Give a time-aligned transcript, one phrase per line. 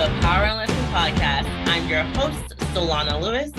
[0.00, 1.44] the Power in Lifting podcast.
[1.68, 3.52] I'm your host, Solana Lewis.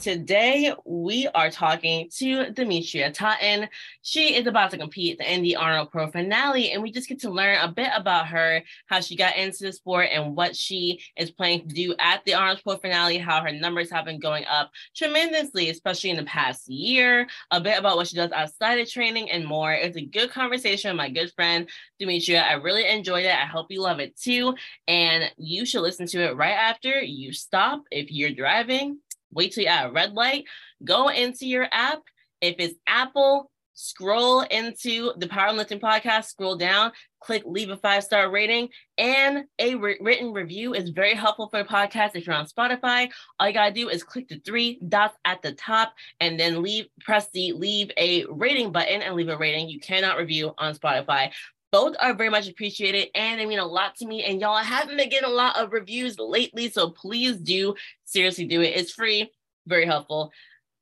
[0.00, 3.68] Today, we are talking to Demetria Thaten.
[4.02, 7.30] She is about to compete in the Arnold Pro finale, and we just get to
[7.30, 11.30] learn a bit about her, how she got into the sport, and what she is
[11.30, 14.70] planning to do at the Arnold Pro finale, how her numbers have been going up
[14.94, 19.30] tremendously, especially in the past year, a bit about what she does outside of training,
[19.30, 19.72] and more.
[19.72, 21.68] It's a good conversation with my good friend,
[21.98, 22.42] Demetria.
[22.42, 23.34] I really enjoyed it.
[23.34, 24.54] I hope you love it too.
[24.86, 28.98] And you should listen to it right after you stop if you're driving
[29.36, 30.44] wait till you're at a red light,
[30.82, 32.00] go into your app.
[32.40, 37.76] If it's Apple, scroll into the Power in Lifting Podcast, scroll down, click leave a
[37.76, 42.12] five star rating, and a re- written review is very helpful for the podcast.
[42.14, 45.52] If you're on Spotify, all you gotta do is click the three dots at the
[45.52, 49.68] top and then leave press the leave a rating button and leave a rating.
[49.68, 51.32] You cannot review on Spotify.
[51.76, 54.24] Both are very much appreciated and they mean a lot to me.
[54.24, 57.74] And y'all I haven't been getting a lot of reviews lately, so please do
[58.06, 58.68] seriously do it.
[58.68, 59.30] It's free,
[59.66, 60.32] very helpful.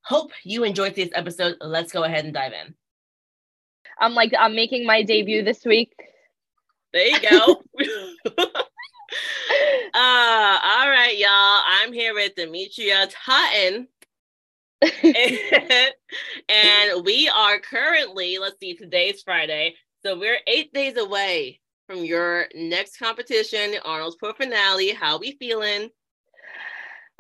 [0.02, 1.56] Hope you enjoyed this episode.
[1.60, 2.76] Let's go ahead and dive in.
[3.98, 5.92] I'm like, I'm making my debut this week.
[6.92, 7.60] There you go.
[9.94, 11.60] uh, all right, y'all.
[11.66, 13.88] I'm here with Demetria Thaten.
[14.80, 14.94] and,
[16.48, 19.74] and we are currently, let's see, today's Friday.
[20.04, 24.92] So we're eight days away from your next competition, Arnold's Pro Finale.
[24.92, 25.88] How we feeling?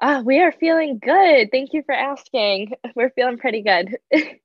[0.02, 1.48] Uh, we are feeling good.
[1.50, 2.72] Thank you for asking.
[2.94, 3.96] We're feeling pretty good.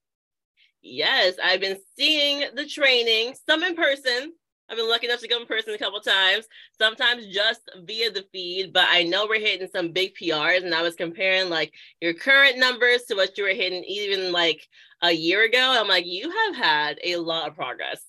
[0.81, 4.31] yes, I've been seeing the training, some in person.
[4.69, 6.45] I've been lucky enough to go in person a couple times,
[6.79, 10.63] sometimes just via the feed, but I know we're hitting some big PRs.
[10.63, 14.65] And I was comparing like your current numbers to what you were hitting even like
[15.01, 15.75] a year ago.
[15.77, 17.99] I'm like, you have had a lot of progress.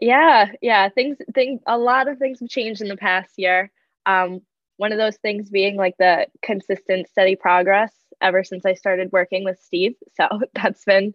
[0.00, 0.88] Yeah, yeah.
[0.88, 3.70] Things, things, a lot of things have changed in the past year.
[4.04, 4.42] Um,
[4.76, 9.44] one of those things being like the consistent, steady progress ever since I started working
[9.44, 9.94] with Steve.
[10.14, 11.14] So that's been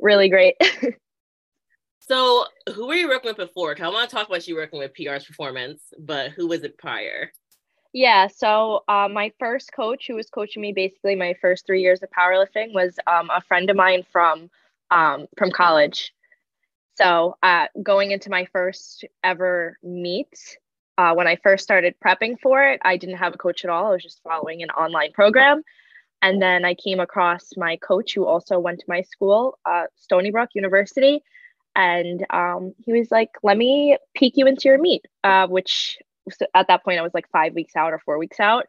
[0.00, 0.56] really great.
[2.00, 3.74] so, who were you working with before?
[3.80, 7.32] I want to talk about you working with PR's performance, but who was it prior?
[7.92, 12.02] Yeah, so uh, my first coach, who was coaching me basically my first three years
[12.02, 14.50] of powerlifting, was um, a friend of mine from
[14.90, 16.12] um, from college.
[16.96, 20.58] So, uh, going into my first ever meet,
[20.96, 23.86] uh, when I first started prepping for it, I didn't have a coach at all.
[23.86, 25.62] I was just following an online program.
[26.22, 30.30] And then I came across my coach who also went to my school, uh, Stony
[30.30, 31.22] Brook University.
[31.76, 35.98] And um, he was like, let me peek you into your meet, uh, which
[36.54, 38.66] at that point I was like five weeks out or four weeks out.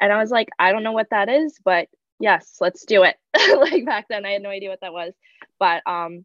[0.00, 1.88] And I was like, I don't know what that is, but
[2.18, 3.16] yes, let's do it.
[3.70, 5.14] like back then, I had no idea what that was.
[5.58, 6.24] But um,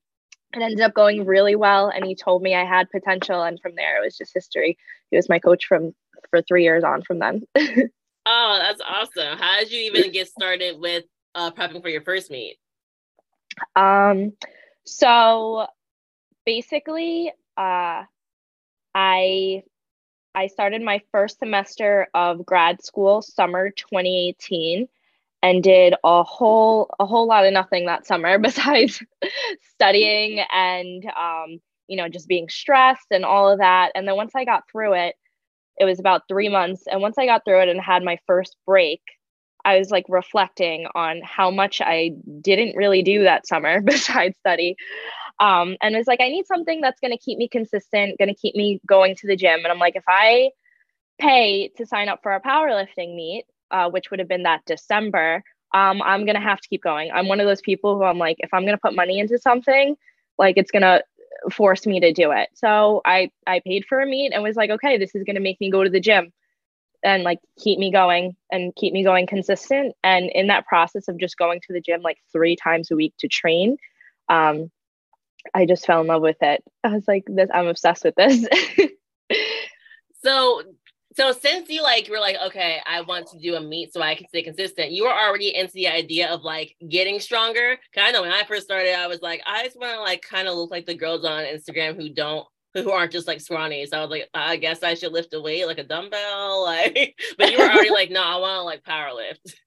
[0.55, 3.75] it ended up going really well and he told me i had potential and from
[3.75, 4.77] there it was just history.
[5.11, 5.93] He was my coach from
[6.29, 7.43] for three years on from then.
[8.25, 9.37] Oh that's awesome.
[9.37, 11.03] How did you even get started with
[11.35, 12.57] uh, prepping for your first meet?
[13.75, 14.33] Um
[14.85, 15.67] so
[16.45, 18.03] basically uh
[18.93, 19.63] i
[20.35, 24.87] i started my first semester of grad school summer 2018
[25.45, 29.01] and did a whole a whole lot of nothing that summer besides
[29.73, 33.91] studying and um, you know just being stressed and all of that.
[33.93, 35.15] And then once i got through it
[35.77, 36.83] it was about three months.
[36.87, 39.01] And once i got through it and had my first break
[39.63, 44.75] i was like reflecting on how much i didn't really do that summer besides study.
[45.39, 48.41] Um, and it's like i need something that's going to keep me consistent going to
[48.41, 49.59] keep me going to the gym.
[49.59, 50.49] And i'm like if i
[51.21, 55.43] pay to sign up for a powerlifting meet uh, which would have been that December,
[55.73, 57.11] um, I'm gonna have to keep going.
[57.11, 59.95] I'm one of those people who I'm like, if I'm gonna put money into something,
[60.37, 61.01] like it's gonna
[61.51, 62.49] force me to do it.
[62.53, 65.59] So I I paid for a meet and was like, okay, this is gonna make
[65.59, 66.31] me go to the gym
[67.03, 69.93] and like keep me going and keep me going consistent.
[70.03, 73.13] And in that process of just going to the gym like three times a week
[73.19, 73.77] to train,
[74.27, 74.71] um,
[75.53, 76.63] I just fell in love with it.
[76.83, 78.47] I was like, this, I'm obsessed with this.
[80.23, 80.63] so
[81.15, 84.01] so since you like you were like, okay, I want to do a meet so
[84.01, 87.77] I can stay consistent, you were already into the idea of like getting stronger.
[87.93, 90.21] Cause I know when I first started, I was like, I just want to like
[90.21, 93.85] kind of look like the girls on Instagram who don't who aren't just like scrawny.
[93.85, 96.63] So I was like, I guess I should lift a weight like a dumbbell.
[96.65, 99.55] Like, but you were already like, no, I want to like power lift.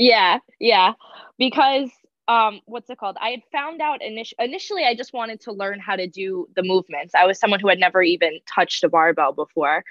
[0.00, 0.92] Yeah, yeah.
[1.38, 1.90] Because
[2.28, 5.80] um what's it called i had found out init- initially i just wanted to learn
[5.80, 9.32] how to do the movements i was someone who had never even touched a barbell
[9.32, 9.82] before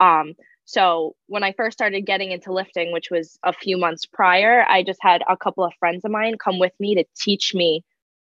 [0.00, 0.34] um,
[0.64, 4.82] so when I first started getting into lifting, which was a few months prior, I
[4.82, 7.84] just had a couple of friends of mine come with me to teach me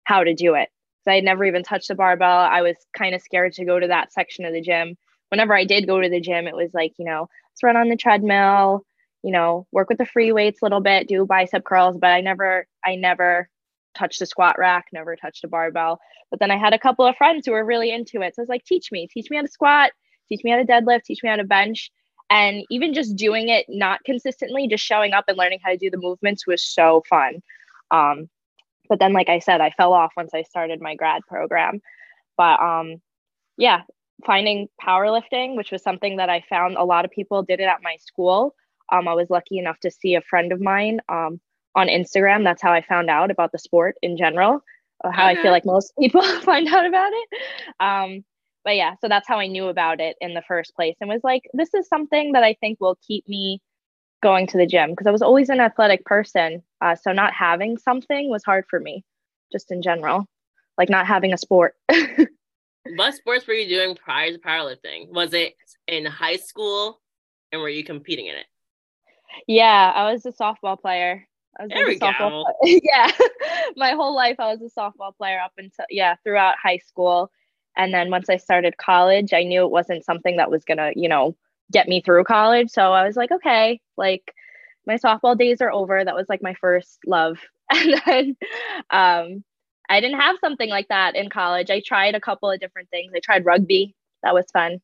[0.04, 0.70] how to do it.
[1.04, 2.30] So I had never even touched a barbell.
[2.30, 4.98] I was kind of scared to go to that section of the gym,
[5.30, 7.90] whenever I did go to the gym, it was like, you know, let's run on
[7.90, 8.86] the treadmill,
[9.24, 12.22] you know, work with the free weights a little bit, do bicep curls, but I
[12.22, 13.50] never, I never
[13.96, 16.00] touched a squat rack, never touched a barbell.
[16.30, 18.36] But then I had a couple of friends who were really into it.
[18.36, 19.92] So I was like, teach me, teach me how to squat,
[20.28, 21.92] teach me how to deadlift, teach me how to bench.
[22.30, 25.90] And even just doing it not consistently, just showing up and learning how to do
[25.90, 27.42] the movements was so fun.
[27.90, 28.30] Um,
[28.90, 31.82] but then, like I said, I fell off once I started my grad program.
[32.38, 33.02] But um,
[33.58, 33.82] yeah,
[34.26, 37.84] finding powerlifting, which was something that I found a lot of people did it at
[37.84, 38.56] my school.
[38.92, 41.40] Um, I was lucky enough to see a friend of mine um,
[41.76, 42.44] on Instagram.
[42.44, 44.62] That's how I found out about the sport in general,
[45.04, 47.30] uh, how I feel like most people find out about it.
[47.80, 48.24] Um,
[48.68, 51.24] but yeah, so that's how I knew about it in the first place and was
[51.24, 53.62] like, this is something that I think will keep me
[54.22, 56.62] going to the gym because I was always an athletic person.
[56.82, 59.06] Uh, so not having something was hard for me,
[59.54, 60.26] just in general,
[60.78, 61.76] like not having a sport.
[62.98, 65.14] what sports were you doing prior to powerlifting?
[65.14, 65.54] Was it
[65.88, 67.00] in high school
[67.54, 68.48] and were you competing in it?
[69.48, 71.26] Yeah, I was a softball player.
[71.58, 72.44] I was there we go.
[72.64, 73.12] yeah,
[73.78, 77.32] my whole life I was a softball player up until yeah throughout high school,
[77.78, 81.10] and then once I started college, I knew it wasn't something that was gonna you
[81.10, 81.36] know
[81.72, 82.70] get me through college.
[82.70, 84.34] So I was like, okay, like
[84.86, 86.04] my softball days are over.
[86.04, 87.38] That was like my first love,
[87.72, 88.38] and then
[88.90, 89.44] um,
[89.90, 91.70] I didn't have something like that in college.
[91.70, 93.14] I tried a couple of different things.
[93.16, 93.96] I tried rugby.
[94.24, 94.82] That was fun.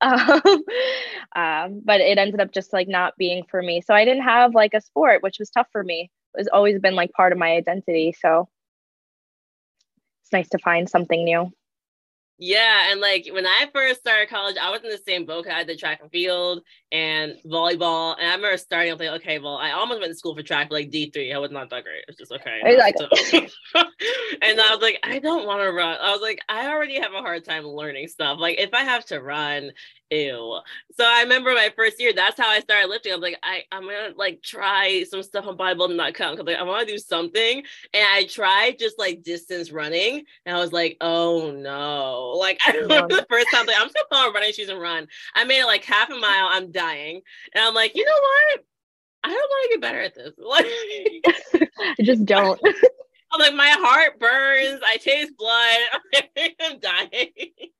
[0.00, 3.80] um, but it ended up just like not being for me.
[3.80, 6.10] So I didn't have like a sport, which was tough for me.
[6.34, 8.14] It was always been like part of my identity.
[8.20, 8.48] So
[10.22, 11.50] it's nice to find something new.
[12.38, 15.46] Yeah, and like when I first started college, I was in the same boat.
[15.46, 18.90] I had the track and field and volleyball, and I remember starting.
[18.90, 21.32] I was like, okay, well, I almost went to school for track, like D three.
[21.32, 22.04] I was not that great.
[22.08, 22.60] It's just okay.
[22.64, 22.96] I Like-
[24.42, 25.96] and I was like, I don't want to run.
[26.00, 28.38] I was like, I already have a hard time learning stuff.
[28.40, 29.70] Like if I have to run,
[30.10, 30.60] ew.
[30.96, 33.12] So I remember my first year, that's how I started lifting.
[33.12, 36.62] I was like, I, I'm gonna like try some stuff on bodybuilding.com because like I
[36.62, 37.58] want to do something.
[37.92, 42.34] And I tried just like distance running, and I was like, oh no.
[42.38, 44.80] Like I remember the first time, like I'm just gonna put on running shoes and
[44.80, 45.06] run.
[45.34, 47.20] I made it like half a mile, I'm dying.
[47.54, 48.64] And I'm like, you know what?
[49.24, 50.32] I don't want to get better at this.
[50.38, 50.66] Like
[51.78, 52.60] I just don't.
[53.32, 55.78] I'm like, my heart burns, I taste blood,
[56.60, 57.72] I'm dying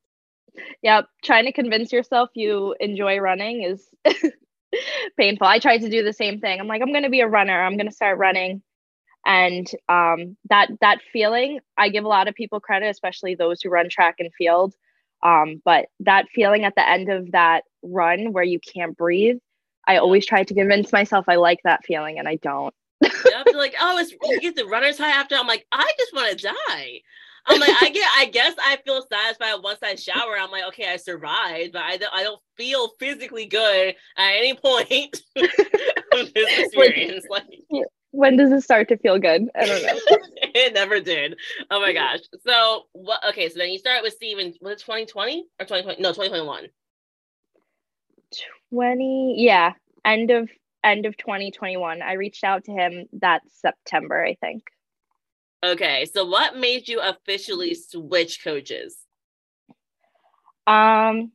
[0.82, 3.88] yep trying to convince yourself you enjoy running is
[5.16, 5.46] painful.
[5.46, 6.60] I tried to do the same thing.
[6.60, 7.60] I'm like i'm going to be a runner.
[7.62, 8.62] I'm going to start running.
[9.26, 13.70] And um, that that feeling i give a lot of people credit especially those who
[13.70, 14.74] run track and field.
[15.22, 19.38] Um, but that feeling at the end of that run where you can't breathe
[19.86, 22.74] i always try to convince myself i like that feeling and i don't.
[23.02, 25.34] Yeah, like, oh, it's you get the runner's high after.
[25.36, 27.00] I'm like, I just want to die.
[27.46, 30.36] I'm like, I get, I guess I feel satisfied once I shower.
[30.38, 34.54] I'm like, okay, I survived, but I don't, I don't feel physically good at any
[34.54, 37.26] point of this experience.
[37.28, 37.44] Like,
[38.12, 39.48] when does it start to feel good?
[39.54, 40.00] I don't know.
[40.54, 41.36] it never did.
[41.70, 42.20] Oh my gosh.
[42.46, 43.20] So what?
[43.30, 44.54] Okay, so then you start with Steven.
[44.60, 46.00] Was it 2020 or 2020?
[46.00, 46.68] No, 2021.
[48.72, 49.72] 20, yeah,
[50.04, 50.48] end of
[50.82, 52.02] end of 2021.
[52.02, 54.64] I reached out to him that September, I think.
[55.64, 58.98] Okay, so what made you officially switch coaches?
[60.66, 61.32] Um,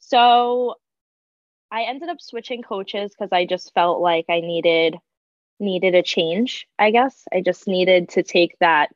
[0.00, 0.74] so
[1.70, 4.96] I ended up switching coaches because I just felt like I needed
[5.60, 6.66] needed a change.
[6.80, 8.88] I guess I just needed to take that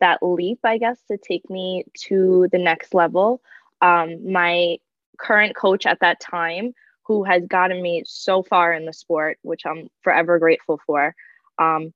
[0.00, 0.58] that leap.
[0.64, 3.40] I guess to take me to the next level.
[3.80, 4.76] Um, my
[5.18, 6.74] current coach at that time,
[7.06, 11.14] who has gotten me so far in the sport, which I'm forever grateful for.
[11.58, 11.94] Um,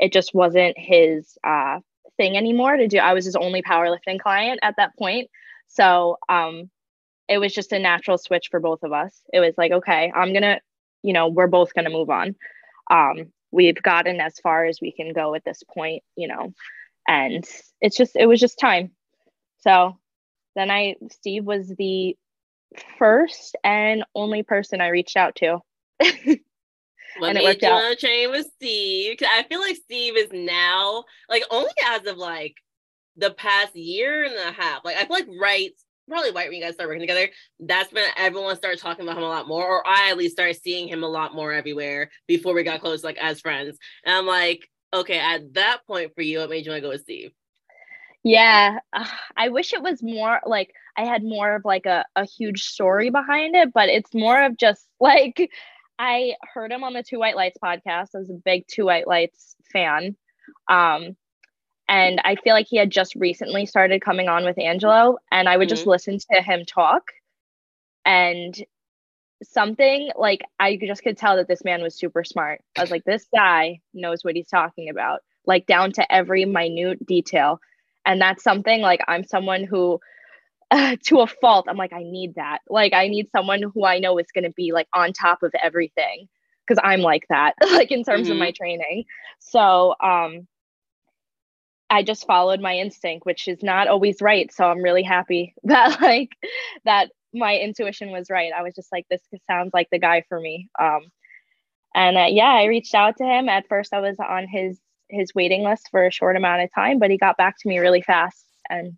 [0.00, 1.80] it just wasn't his uh,
[2.16, 2.98] thing anymore to do.
[2.98, 5.30] I was his only powerlifting client at that point.
[5.68, 6.70] So um,
[7.28, 9.20] it was just a natural switch for both of us.
[9.32, 10.60] It was like, okay, I'm going to,
[11.02, 12.36] you know, we're both going to move on.
[12.90, 16.52] Um, we've gotten as far as we can go at this point, you know,
[17.08, 17.44] and
[17.80, 18.92] it's just, it was just time.
[19.60, 19.98] So
[20.56, 22.16] then I, Steve was the
[22.98, 25.60] first and only person I reached out to.
[27.18, 29.18] What and made you want to train with Steve?
[29.18, 32.54] Cause I feel like Steve is now like only as of like
[33.16, 34.84] the past year and a half.
[34.84, 35.70] Like I feel like right,
[36.08, 37.28] probably right when you guys start working together,
[37.60, 40.60] that's when everyone started talking about him a lot more, or I at least started
[40.60, 43.78] seeing him a lot more everywhere before we got close, like as friends.
[44.04, 46.92] And I'm like, okay, at that point for you, what made you want to go
[46.92, 47.32] with Steve?
[48.22, 49.06] Yeah, uh,
[49.36, 53.10] I wish it was more like I had more of like a, a huge story
[53.10, 55.50] behind it, but it's more of just like
[55.98, 58.14] I heard him on the Two White Lights podcast.
[58.14, 60.16] I was a big Two White Lights fan.
[60.68, 61.16] Um,
[61.88, 65.56] and I feel like he had just recently started coming on with Angelo, and I
[65.56, 65.74] would mm-hmm.
[65.76, 67.12] just listen to him talk.
[68.04, 68.54] and
[69.42, 72.62] something like I just could tell that this man was super smart.
[72.76, 77.04] I was like, this guy knows what he's talking about, like down to every minute
[77.06, 77.60] detail.
[78.06, 80.00] And that's something like I'm someone who,
[80.74, 82.58] uh, to a fault, I'm like, I need that.
[82.68, 85.52] Like, I need someone who I know is going to be like on top of
[85.62, 86.28] everything
[86.66, 88.32] because I'm like that, like in terms mm-hmm.
[88.32, 88.56] of my mm-hmm.
[88.56, 89.04] training.
[89.38, 90.46] So, um,
[91.90, 94.52] I just followed my instinct, which is not always right.
[94.52, 96.30] So I'm really happy that like
[96.84, 98.52] that my intuition was right.
[98.56, 100.68] I was just like, this sounds like the guy for me.
[100.80, 101.02] Um,
[101.94, 103.48] and uh, yeah, I reached out to him.
[103.48, 106.98] At first, I was on his his waiting list for a short amount of time,
[106.98, 108.96] but he got back to me really fast, and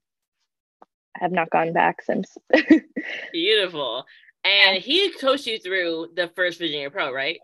[1.17, 2.37] I have not gone back since.
[3.33, 4.05] Beautiful.
[4.45, 7.39] And he coached you through the first Virginia Pro, right?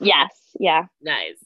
[0.00, 0.30] Yes.
[0.60, 0.84] Yeah.
[1.00, 1.42] Nice.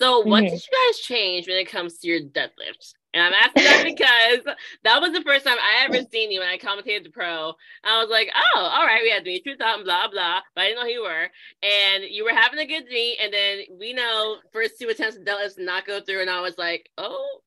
[0.00, 0.54] So, what mm-hmm.
[0.54, 2.94] did you guys change when it comes to your deadlift?
[3.14, 3.84] And I'm asking that
[4.44, 7.54] because that was the first time I ever seen you when I commentated the pro.
[7.84, 10.80] I was like, oh, all right, we had Demetrius Thaten, blah, blah, but I didn't
[10.80, 11.28] know who you were.
[11.62, 13.18] And you were having a good meet.
[13.22, 16.22] And then we know first two attempts at deadlifts not go through.
[16.22, 17.40] And I was like, oh,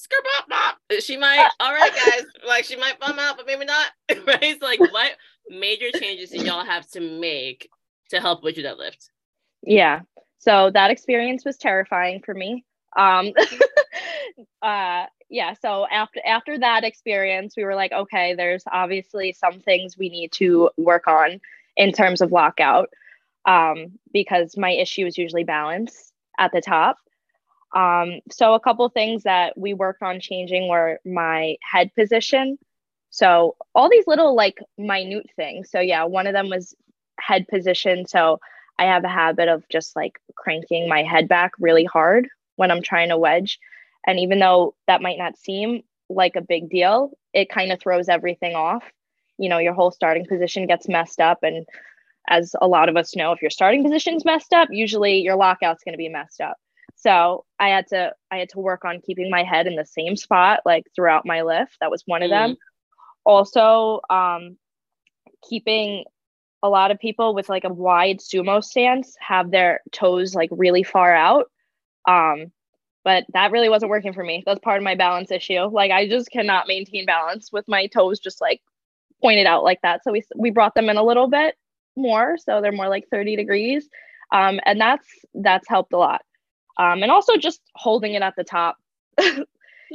[0.00, 1.00] skirt pop pop.
[1.00, 3.90] She might, all right, guys, like she might bum out, but maybe not.
[4.26, 4.56] right?
[4.58, 5.12] So, like, what
[5.48, 7.68] major changes do y'all have to make
[8.10, 9.08] to help with your deadlift?
[9.62, 10.00] Yeah.
[10.38, 12.64] So that experience was terrifying for me.
[12.96, 13.32] Um,
[14.62, 15.54] uh, yeah.
[15.60, 20.32] So after after that experience, we were like, okay, there's obviously some things we need
[20.32, 21.40] to work on
[21.76, 22.88] in terms of lockout,
[23.44, 26.98] um, because my issue is usually balance at the top.
[27.74, 32.58] Um, so a couple things that we worked on changing were my head position.
[33.10, 35.70] So all these little like minute things.
[35.70, 36.74] So yeah, one of them was
[37.20, 38.06] head position.
[38.06, 38.40] So
[38.78, 42.82] I have a habit of just like cranking my head back really hard when I'm
[42.82, 43.58] trying to wedge.
[44.06, 48.08] And even though that might not seem like a big deal, it kind of throws
[48.08, 48.82] everything off.
[49.38, 51.38] You know, your whole starting position gets messed up.
[51.42, 51.66] And
[52.28, 55.84] as a lot of us know, if your starting position's messed up, usually your lockout's
[55.84, 56.56] going to be messed up.
[57.02, 60.16] So I had to I had to work on keeping my head in the same
[60.16, 61.78] spot like throughout my lift.
[61.80, 62.56] That was one of them.
[63.24, 64.56] Also, um,
[65.48, 66.04] keeping
[66.62, 70.82] a lot of people with like a wide sumo stance have their toes like really
[70.82, 71.50] far out.
[72.06, 72.52] Um,
[73.02, 74.42] but that really wasn't working for me.
[74.44, 75.62] That's part of my balance issue.
[75.70, 78.60] Like I just cannot maintain balance with my toes just like
[79.22, 80.04] pointed out like that.
[80.04, 81.54] So we we brought them in a little bit
[81.96, 83.88] more, so they're more like 30 degrees.
[84.32, 86.20] Um, and that's that's helped a lot.
[86.80, 88.78] Um, and also just holding it at the top.
[89.20, 89.44] He's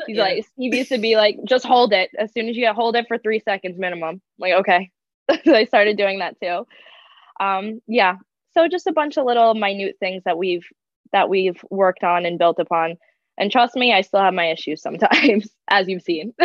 [0.10, 0.22] yeah.
[0.22, 2.12] like Steve used to be like, just hold it.
[2.16, 4.22] As soon as you get, hold it for three seconds minimum.
[4.38, 4.92] like, okay,
[5.48, 6.68] I started doing that too.
[7.44, 8.18] Um, yeah.
[8.54, 10.66] So just a bunch of little minute things that we've
[11.12, 12.98] that we've worked on and built upon.
[13.38, 16.36] And trust me, I still have my issues sometimes, as you've seen.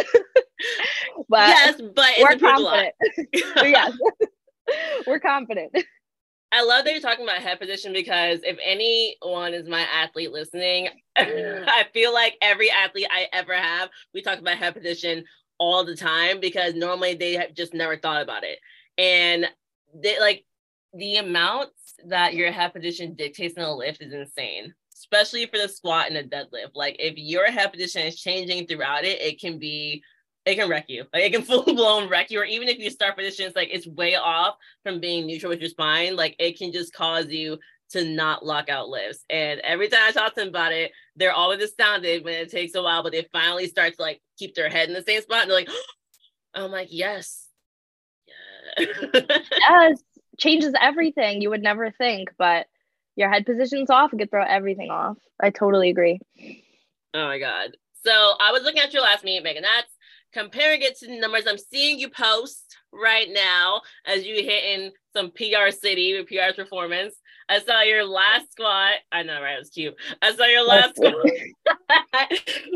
[1.28, 2.94] but yes, but we're confident.
[3.62, 3.92] yes,
[5.06, 5.76] we're confident.
[6.52, 10.88] I love that you're talking about head position because if anyone is my athlete listening,
[11.16, 15.24] I feel like every athlete I ever have, we talk about head position
[15.58, 18.58] all the time because normally they have just never thought about it.
[18.98, 19.46] And
[19.94, 20.44] they like
[20.92, 25.68] the amounts that your head position dictates in a lift is insane, especially for the
[25.68, 26.70] squat and the deadlift.
[26.74, 30.02] Like if your head position is changing throughout it, it can be
[30.46, 31.04] it can wreck you.
[31.12, 32.40] Like it can full blown wreck you.
[32.40, 35.60] Or even if you start position, it's like it's way off from being neutral with
[35.60, 36.16] your spine.
[36.16, 37.58] Like it can just cause you
[37.90, 39.24] to not lock out lifts.
[39.28, 42.74] And every time I talk to them about it, they're always astounded when it takes
[42.74, 45.42] a while, but they finally start to like keep their head in the same spot.
[45.42, 45.84] And they're like, oh,
[46.64, 47.46] I'm like, yes.
[48.78, 48.84] Yeah.
[49.68, 50.02] yes.
[50.38, 51.42] Changes everything.
[51.42, 52.66] You would never think, but
[53.16, 55.18] your head position's off, it could throw everything off.
[55.40, 56.20] I totally agree.
[57.12, 57.76] Oh my God.
[58.04, 59.62] So I was looking at your last meet, Megan.
[59.62, 59.92] That's
[60.32, 65.30] comparing it to the numbers I'm seeing you post right now as you hitting some
[65.32, 67.14] PR city with PR's performance.
[67.48, 68.94] I saw your last squat.
[69.10, 69.54] I know, right?
[69.54, 69.96] It was cute.
[70.22, 71.14] I saw your last squat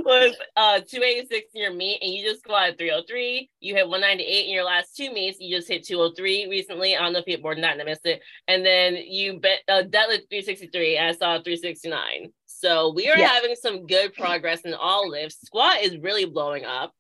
[0.04, 3.48] was uh 286 in your meet, and you just squatted 303.
[3.60, 5.38] You hit 198 in your last two meets.
[5.38, 6.96] You just hit 203 recently.
[6.96, 8.20] I don't know if you hit more than that, and I missed it.
[8.48, 10.96] And then you bet uh, deadlift 363.
[10.96, 12.32] And I saw 369.
[12.46, 13.28] So we are yeah.
[13.28, 15.38] having some good progress in all lifts.
[15.42, 16.92] Squat is really blowing up.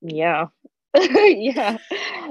[0.00, 0.46] Yeah.
[0.96, 1.78] yeah.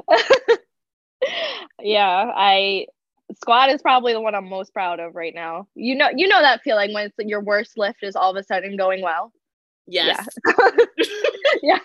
[1.81, 2.31] yeah.
[2.35, 2.87] I
[3.35, 5.67] squat is probably the one I'm most proud of right now.
[5.75, 8.43] You know, you know that feeling when it's your worst lift is all of a
[8.43, 9.31] sudden going well.
[9.87, 10.27] Yes.
[10.45, 10.55] Yeah.
[11.63, 11.79] yeah.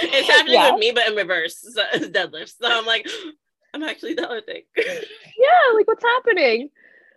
[0.00, 0.72] It's happening yeah.
[0.72, 1.58] with me, but in reverse.
[1.60, 2.54] So deadlifts.
[2.60, 3.06] So I'm like,
[3.74, 4.64] I'm actually deadlifting.
[4.76, 6.70] yeah, like what's happening?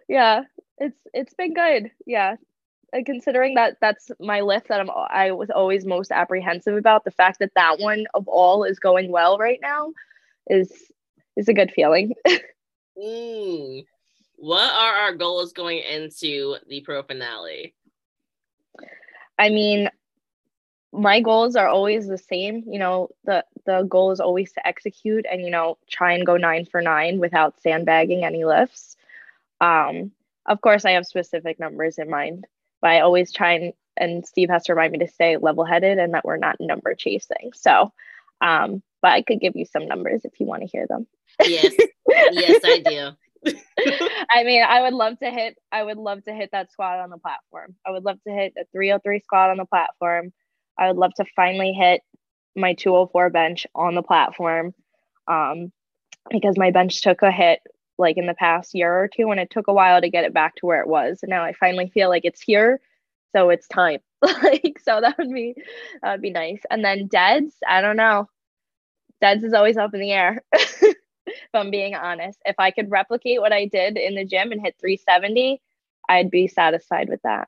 [0.08, 0.44] Yeah,
[0.78, 1.92] it's it's been good.
[2.06, 2.36] Yeah.
[2.94, 7.12] And considering that that's my lift that I'm I was always most apprehensive about the
[7.12, 9.92] fact that that one of all is going well right now
[10.50, 10.72] is
[11.36, 12.14] is a good feeling.
[12.98, 13.86] mm.
[14.38, 17.74] What are our goals going into the pro finale?
[19.40, 19.90] I mean,
[20.94, 22.64] my goals are always the same.
[22.68, 26.38] You know, the the goal is always to execute and you know try and go
[26.38, 28.96] nine for nine without sandbagging any lifts.
[29.60, 30.12] Um,
[30.46, 32.48] of course, I have specific numbers in mind,
[32.82, 35.98] but I always try and and Steve has to remind me to stay level headed
[35.98, 37.52] and that we're not number chasing.
[37.56, 37.92] So,
[38.42, 41.08] um, but I could give you some numbers if you want to hear them.
[41.44, 41.74] Yes,
[42.32, 43.10] yes, I do.
[44.30, 45.58] I mean, I would love to hit.
[45.72, 47.76] I would love to hit that squat on the platform.
[47.86, 50.34] I would love to hit a 303 squat on the platform.
[50.78, 52.02] I would love to finally hit
[52.56, 54.74] my 204 bench on the platform,
[55.28, 55.72] um,
[56.30, 57.60] because my bench took a hit
[57.98, 60.34] like in the past year or two, and it took a while to get it
[60.34, 61.20] back to where it was.
[61.22, 62.80] And now I finally feel like it's here,
[63.36, 64.00] so it's time.
[64.22, 65.56] like, so that would be
[66.02, 66.62] that would be nice.
[66.70, 68.30] And then deads, I don't know.
[69.22, 70.44] Deads is always up in the air.
[71.28, 72.40] if I'm being honest.
[72.46, 75.62] If I could replicate what I did in the gym and hit 370,
[76.10, 77.48] I'd be satisfied with that.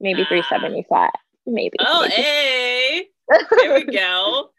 [0.00, 0.28] Maybe ah.
[0.28, 1.10] 375.
[1.46, 1.76] Maybe.
[1.80, 3.06] Oh, hey.
[3.28, 4.50] There we go.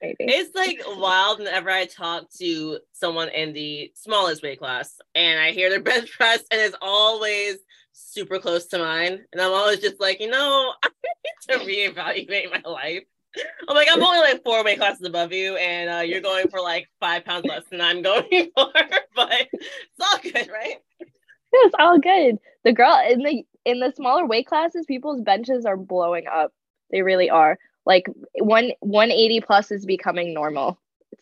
[0.00, 0.16] Maybe.
[0.20, 5.52] It's like wild whenever I talk to someone in the smallest weight class and I
[5.52, 7.56] hear their bench press and it's always
[7.92, 9.24] super close to mine.
[9.32, 10.88] And I'm always just like, you know, I
[11.24, 13.04] need to reevaluate my life.
[13.68, 16.60] I'm like, I'm only like four weight classes above you, and uh, you're going for
[16.60, 18.24] like five pounds less than I'm going
[18.56, 18.72] for,
[19.14, 20.76] but it's all good, right?
[21.52, 22.38] It's all good.
[22.64, 26.52] The girl in the in the smaller weight classes, people's benches are blowing up.
[26.90, 27.58] They really are.
[27.88, 30.78] Like one 180 plus is becoming normal.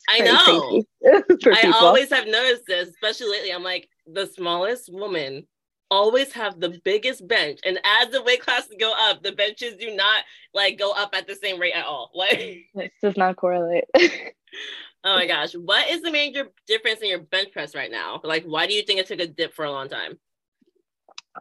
[0.09, 0.83] I know.
[1.47, 3.53] I always have noticed this, especially lately.
[3.53, 5.47] I'm like, the smallest woman
[5.93, 7.61] always have the biggest bench.
[7.65, 11.29] And as the weight classes go up the benches do not like go up at
[11.29, 12.11] the same rate at all.
[12.17, 13.85] Like it does not correlate.
[13.97, 15.53] oh my gosh.
[15.53, 18.21] What is the major difference in your bench press right now?
[18.25, 20.19] Like why do you think it took a dip for a long time?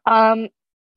[0.05, 0.49] Um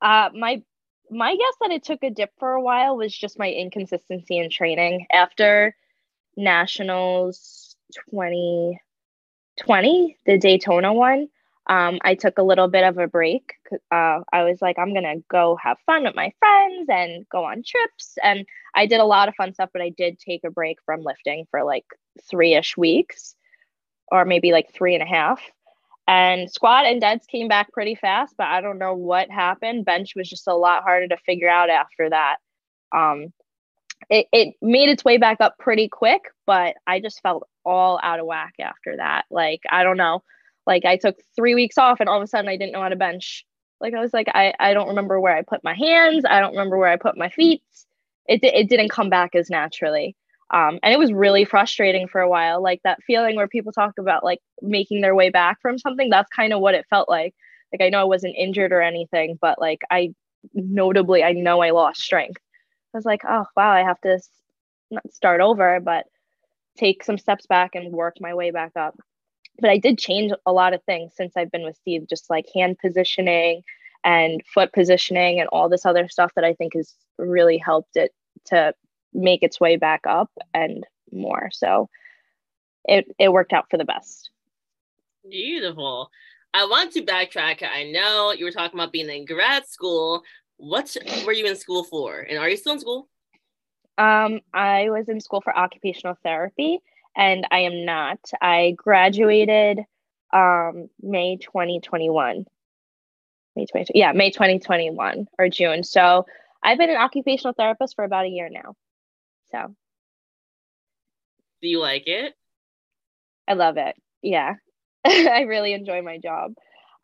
[0.03, 0.63] uh my
[1.11, 4.51] my guess that it took a dip for a while was just my inconsistency in
[4.51, 5.75] training after
[6.37, 7.77] nationals
[8.11, 11.29] 2020 the daytona one
[11.69, 13.53] um, I took a little bit of a break.
[13.93, 17.63] Uh, I was like, I'm gonna go have fun with my friends and go on
[17.63, 18.17] trips.
[18.23, 21.03] And I did a lot of fun stuff, but I did take a break from
[21.03, 21.85] lifting for like
[22.29, 23.35] three ish weeks,
[24.11, 25.43] or maybe like three and a half.
[26.09, 29.87] And squat and deads came back pretty fast, but I don't know what happened.
[29.87, 32.39] Bench was just a lot harder to figure out after that.
[32.97, 33.35] Um,
[34.11, 38.21] it, it made its way back up pretty quick, but I just felt all out
[38.21, 39.27] of whack after that.
[39.31, 40.23] Like, I don't know
[40.69, 42.91] like I took three weeks off and all of a sudden I didn't know how
[42.91, 43.45] to bench.
[43.81, 46.25] Like I was like, I, I don't remember where I put my hands.
[46.29, 47.63] I don't remember where I put my feet.
[48.27, 50.15] It, it didn't come back as naturally.
[50.51, 52.63] Um, and it was really frustrating for a while.
[52.63, 56.09] Like that feeling where people talk about like making their way back from something.
[56.09, 57.35] That's kind of what it felt like.
[57.73, 60.15] Like I know I wasn't injured or anything, but like I
[60.55, 62.41] notably, I know I lost strength.
[62.95, 64.19] I was like, oh wow, I have to
[64.91, 66.07] not start over, but
[66.79, 68.97] take some steps back and work my way back up
[69.61, 72.47] but I did change a lot of things since I've been with Steve, just like
[72.55, 73.63] hand positioning
[74.05, 78.13] and foot positioning and all this other stuff that I think has really helped it
[78.47, 78.73] to
[79.13, 81.51] make its way back up and more.
[81.53, 81.89] So
[82.85, 84.31] it it worked out for the best.
[85.29, 86.11] Beautiful.
[86.55, 87.63] I want to backtrack.
[87.63, 90.23] I know you were talking about being in grad school.
[90.57, 92.21] What were you in school for?
[92.21, 93.09] And are you still in school?
[93.99, 96.81] Um, I was in school for occupational therapy
[97.17, 98.19] and I am not.
[98.41, 99.81] I graduated
[100.33, 102.45] um, May 2021.
[103.57, 105.83] May 20, yeah, May 2021 or June.
[105.83, 106.27] So
[106.63, 108.75] I've been an occupational therapist for about a year now.
[109.51, 109.75] So,
[111.63, 112.35] do you like it?
[113.49, 113.97] I love it.
[114.23, 114.55] Yeah,
[115.07, 116.53] I really enjoy my job.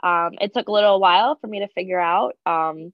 [0.02, 2.92] Um, it took a little while for me to figure out um,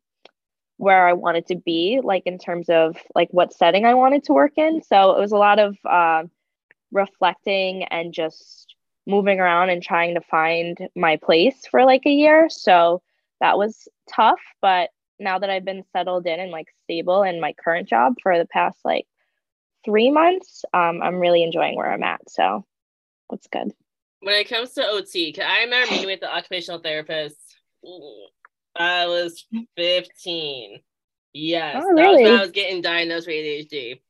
[0.77, 4.33] where I wanted to be, like in terms of like what setting I wanted to
[4.33, 4.83] work in.
[4.83, 6.25] So it was a lot of uh,
[6.93, 8.75] reflecting and just
[9.07, 12.49] moving around and trying to find my place for like a year.
[12.49, 13.03] So
[13.41, 17.53] that was tough, but now that I've been settled in and like stable in my
[17.63, 19.07] current job for the past like
[19.85, 22.21] three months, um, I'm really enjoying where I'm at.
[22.29, 22.65] So
[23.31, 23.73] that's good.
[24.21, 27.37] When it comes to OT, I remember meeting with the occupational therapist.
[28.77, 30.81] I was 15.
[31.33, 32.03] Yes, oh, really?
[32.03, 34.01] that was when I was getting diagnosed with ADHD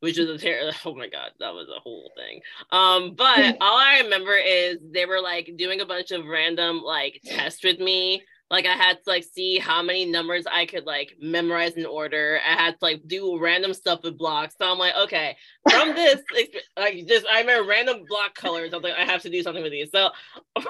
[0.00, 0.72] which was a terrible.
[0.84, 2.40] Oh my god, that was a whole thing.
[2.72, 7.20] Um, but all I remember is they were like doing a bunch of random like
[7.24, 11.16] tests with me, like I had to like see how many numbers I could like
[11.20, 12.40] memorize in order.
[12.44, 14.56] I had to like do random stuff with blocks.
[14.58, 15.36] So I'm like, okay,
[15.70, 16.20] from this,
[16.76, 18.72] like just I remember random block colors.
[18.72, 19.90] I was like, I have to do something with these.
[19.92, 20.10] So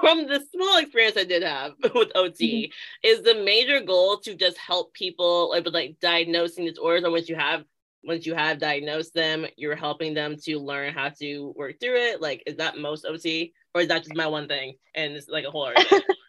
[0.01, 3.09] from the small experience I did have with OT, mm-hmm.
[3.09, 7.29] is the major goal to just help people like with like diagnosing disorders on which
[7.29, 7.65] you have
[8.03, 12.21] once you have diagnosed them, you're helping them to learn how to work through it.
[12.21, 15.45] Like, is that most OT, or is that just my one thing and it's like
[15.45, 16.03] a whole other?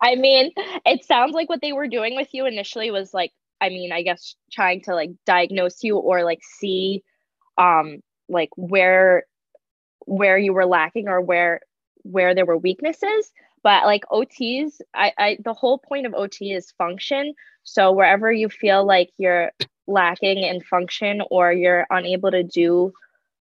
[0.00, 0.52] I mean,
[0.86, 4.02] it sounds like what they were doing with you initially was like, I mean, I
[4.02, 7.02] guess trying to like diagnose you or like see
[7.58, 9.24] um like where
[10.06, 11.60] where you were lacking or where
[12.02, 13.32] where there were weaknesses.
[13.62, 17.34] But like OTs, I, I the whole point of OT is function.
[17.64, 19.52] So wherever you feel like you're
[19.86, 22.92] lacking in function or you're unable to do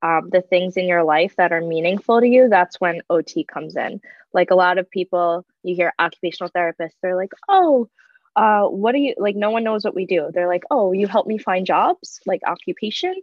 [0.02, 3.76] um, the things in your life that are meaningful to you, that's when OT comes
[3.76, 4.00] in.
[4.32, 7.88] Like a lot of people, you hear occupational therapists, they're like, oh,
[8.36, 9.36] uh, what do you like?
[9.36, 10.30] No one knows what we do.
[10.32, 13.14] They're like, oh, you help me find jobs, like occupation.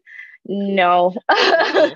[0.46, 1.13] No,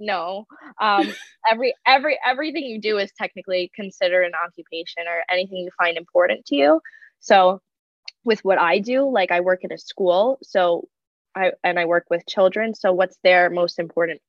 [0.00, 0.46] no.
[0.80, 1.12] Um,
[1.50, 6.46] every every everything you do is technically considered an occupation or anything you find important
[6.46, 6.80] to you.
[7.20, 7.60] So,
[8.24, 10.88] with what I do, like I work in a school, so
[11.34, 12.74] I and I work with children.
[12.74, 14.20] So what's their most important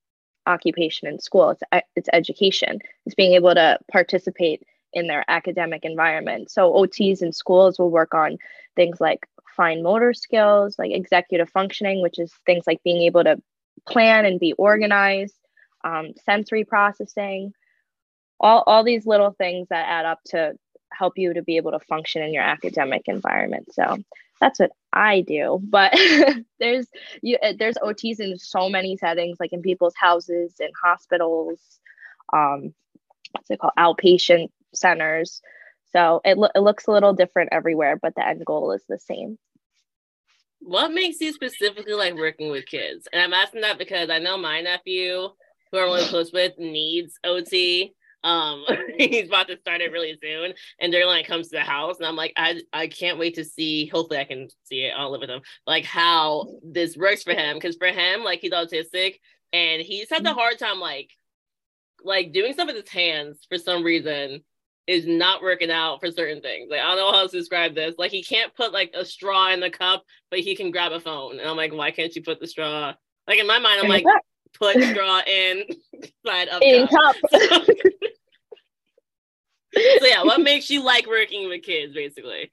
[0.47, 1.51] occupation in school?
[1.51, 2.79] It's it's education.
[3.05, 6.49] It's being able to participate in their academic environment.
[6.49, 8.37] So OTs in schools will work on
[8.75, 13.41] things like fine motor skills, like executive functioning, which is things like being able to
[13.87, 15.35] plan and be organized,
[15.83, 17.53] um, sensory processing,
[18.39, 20.53] all, all these little things that add up to
[20.91, 23.67] help you to be able to function in your academic environment.
[23.73, 23.97] So
[24.39, 25.59] that's what I do.
[25.61, 25.93] But
[26.59, 26.87] there's
[27.21, 31.59] you uh, there's OTs in so many settings, like in people's houses, in hospitals,
[32.33, 32.73] um,
[33.31, 35.41] what's it called, outpatient centers.
[35.91, 38.99] So it lo- it looks a little different everywhere, but the end goal is the
[38.99, 39.37] same.
[40.59, 43.07] What makes you specifically like working with kids?
[43.13, 45.29] And I'm asking that because I know my nephew,
[45.71, 47.93] who I'm really close with, needs OT.
[48.25, 48.65] Um,
[48.97, 52.15] he's about to start it really soon, and Darylin comes to the house, and I'm
[52.15, 53.85] like, I I can't wait to see.
[53.87, 54.93] Hopefully, I can see it.
[54.97, 55.41] I'll live with him.
[55.65, 59.19] Like how this works for him, because for him, like he's autistic,
[59.53, 60.39] and he's had the mm-hmm.
[60.39, 61.11] hard time like
[62.03, 64.43] like doing stuff with his hands for some reason
[64.87, 66.67] is not working out for certain things.
[66.69, 67.95] Like I don't know how to describe this.
[67.97, 70.99] Like he can't put like a straw in the cup, but he can grab a
[70.99, 71.39] phone.
[71.39, 72.93] And I'm like, why can't you put the straw?
[73.27, 74.05] Like in my mind, I'm like,
[74.57, 75.63] put straw in
[76.25, 77.15] side of in cup.
[77.31, 77.65] cup.
[79.75, 82.51] so yeah, what makes you like working with kids, basically?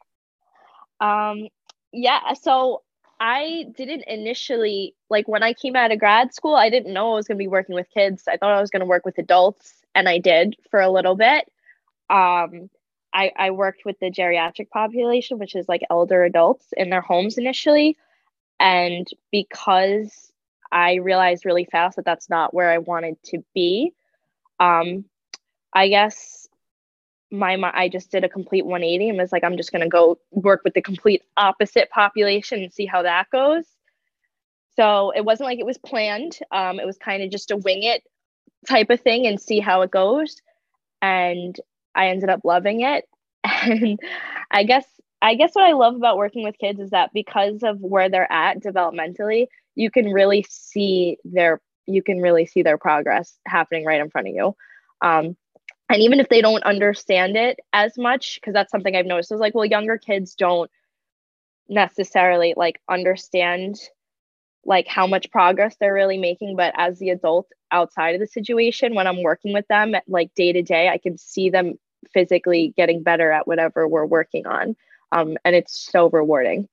[1.01, 1.49] Um,
[1.93, 2.35] yeah.
[2.35, 2.83] So
[3.21, 6.55] I didn't initially like when I came out of grad school.
[6.55, 8.25] I didn't know I was going to be working with kids.
[8.29, 11.17] I thought I was going to work with adults, and I did for a little
[11.17, 11.51] bit.
[12.11, 12.69] Um,
[13.15, 17.38] I, I worked with the geriatric population, which is like elder adults in their homes
[17.38, 17.97] initially,
[18.59, 20.32] and because
[20.73, 23.93] I realized really fast that that's not where I wanted to be.
[24.59, 25.05] Um,
[25.73, 26.49] I guess
[27.31, 30.19] my, my I just did a complete 180 and was like, I'm just gonna go
[30.31, 33.65] work with the complete opposite population and see how that goes.
[34.77, 36.39] So it wasn't like it was planned.
[36.51, 38.03] Um, it was kind of just a wing it
[38.67, 40.41] type of thing and see how it goes.
[41.03, 41.59] And
[41.95, 43.05] I ended up loving it.
[43.65, 44.01] And
[44.51, 44.85] I guess
[45.21, 48.31] I guess what I love about working with kids is that because of where they're
[48.31, 54.01] at developmentally, you can really see their you can really see their progress happening right
[54.01, 54.55] in front of you.
[55.01, 55.37] Um,
[55.89, 59.41] and even if they don't understand it as much, because that's something I've noticed is
[59.41, 60.71] like, well, younger kids don't
[61.69, 63.77] necessarily like understand
[64.65, 68.95] like how much progress they're really making but as the adult outside of the situation
[68.95, 71.75] when i'm working with them like day to day i can see them
[72.13, 74.77] physically getting better at whatever we're working on
[75.13, 76.69] um, and it's so rewarding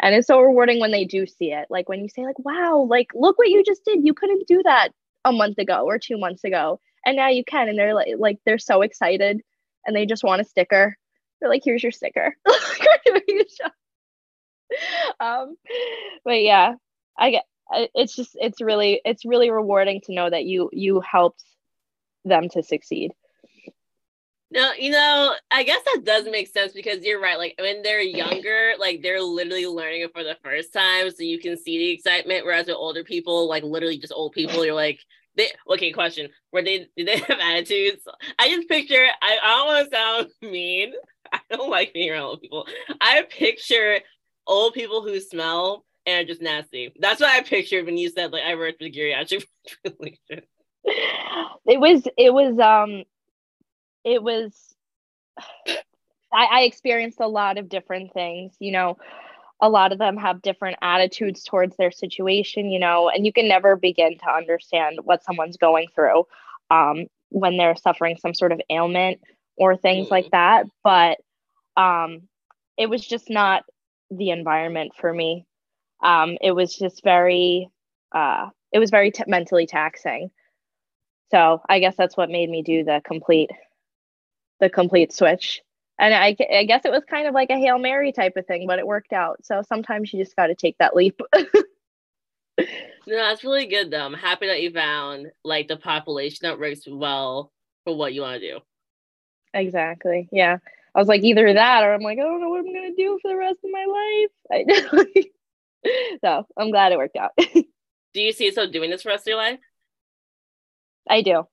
[0.00, 1.66] and it's so rewarding when they do see it.
[1.70, 4.00] Like when you say like wow like look what you just did.
[4.04, 4.90] You couldn't do that
[5.24, 6.80] a month ago or two months ago.
[7.04, 9.40] And now you can and they're like like they're so excited
[9.86, 10.96] and they just want a sticker.
[11.40, 12.36] They're like here's your sticker.
[15.20, 15.56] Um
[16.24, 16.74] but yeah
[17.18, 17.44] i get
[17.94, 21.44] it's just it's really it's really rewarding to know that you you helped
[22.24, 23.12] them to succeed
[24.50, 27.36] no, you know, I guess that does make sense because you're right.
[27.36, 31.38] Like when they're younger, like they're literally learning it for the first time, so you
[31.38, 32.46] can see the excitement.
[32.46, 35.00] Whereas with older people, like literally just old people, you're like,
[35.36, 35.92] they okay.
[35.92, 38.02] Question: Were they did they have attitudes?
[38.38, 39.06] I just picture.
[39.20, 40.92] I, I don't want to sound mean.
[41.32, 42.66] I don't like being around old people.
[43.02, 44.00] I picture
[44.46, 46.90] old people who smell and are just nasty.
[46.98, 49.44] That's what I pictured when you said like I worked with geriatric.
[51.66, 53.04] It was it was um
[54.04, 54.74] it was
[56.32, 58.98] I, I experienced a lot of different things, you know.
[59.60, 63.48] A lot of them have different attitudes towards their situation, you know, and you can
[63.48, 66.24] never begin to understand what someone's going through
[66.70, 69.20] um, when they're suffering some sort of ailment
[69.56, 70.10] or things mm.
[70.12, 70.66] like that.
[70.84, 71.18] But
[71.76, 72.28] um,
[72.76, 73.64] it was just not
[74.10, 75.44] the environment for me.
[76.02, 77.68] Um, it was just very,
[78.14, 80.30] uh, it was very t- mentally taxing.
[81.30, 83.50] So I guess that's what made me do the complete,
[84.60, 85.62] the complete switch.
[85.98, 88.66] And I, I guess it was kind of like a hail mary type of thing,
[88.66, 89.44] but it worked out.
[89.44, 91.20] So sometimes you just got to take that leap.
[91.34, 92.64] no,
[93.06, 94.04] that's really good though.
[94.04, 97.52] I'm happy that you found like the population that works well
[97.84, 98.60] for what you want to do.
[99.54, 100.28] Exactly.
[100.30, 100.58] Yeah.
[100.94, 103.18] I was like either that or I'm like I don't know what I'm gonna do
[103.20, 105.04] for the rest of my life.
[105.84, 107.32] I so I'm glad it worked out.
[107.36, 109.58] do you see yourself doing this for the rest of your life?
[111.08, 111.46] I do.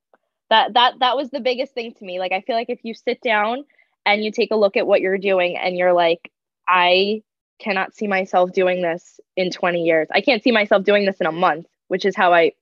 [0.56, 2.18] That that that was the biggest thing to me.
[2.18, 3.66] Like I feel like if you sit down
[4.06, 6.32] and you take a look at what you're doing and you're like,
[6.66, 7.24] I
[7.60, 10.08] cannot see myself doing this in 20 years.
[10.14, 12.54] I can't see myself doing this in a month, which is how I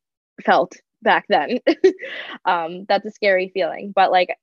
[0.44, 1.60] felt back then.
[2.46, 3.94] um, that's a scary feeling.
[3.96, 4.36] But like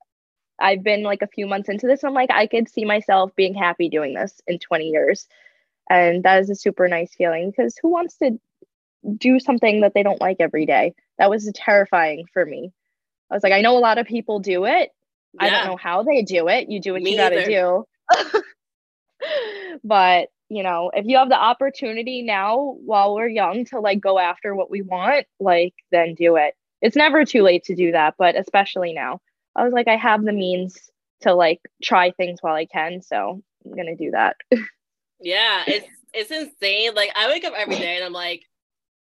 [0.61, 2.05] I've been like a few months into this.
[2.05, 5.27] I'm like, I could see myself being happy doing this in 20 years.
[5.89, 8.39] And that is a super nice feeling because who wants to
[9.19, 10.95] do something that they don't like every day?
[11.19, 12.73] That was terrifying for me.
[13.31, 14.91] I was like, I know a lot of people do it.
[15.35, 15.45] Yeah.
[15.45, 16.69] I don't know how they do it.
[16.69, 17.87] You do what me you got to do.
[19.85, 24.19] but, you know, if you have the opportunity now while we're young to like go
[24.19, 26.55] after what we want, like, then do it.
[26.83, 29.21] It's never too late to do that, but especially now
[29.55, 30.91] I was like, I have the means
[31.21, 34.37] to like try things while I can, so I'm gonna do that.
[35.21, 36.95] yeah, it's it's insane.
[36.95, 38.45] Like I wake up every day and I'm like,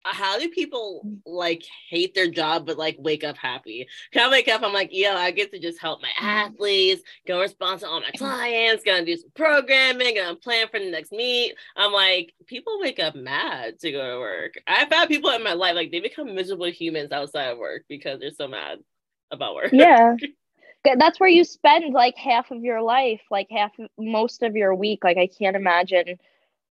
[0.06, 3.88] how do people like hate their job but like wake up happy?
[4.12, 4.64] Can I wake up?
[4.64, 6.26] I'm like, yo, I get to just help my mm-hmm.
[6.26, 10.90] athletes, go respond to all my clients, gonna do some programming, gonna plan for the
[10.90, 11.56] next meet.
[11.76, 14.54] I'm like, people wake up mad to go to work.
[14.68, 18.20] I've had people in my life like they become miserable humans outside of work because
[18.20, 18.80] they're so mad
[19.32, 19.72] about work.
[19.74, 20.16] Yeah.
[20.98, 25.04] That's where you spend like half of your life, like half most of your week.
[25.04, 26.18] Like I can't imagine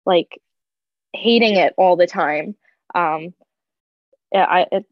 [0.07, 0.41] like
[1.13, 2.57] hating it all the time.
[2.95, 3.35] Um
[4.33, 4.87] yeah, I it